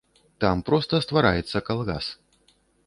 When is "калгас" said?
1.69-2.05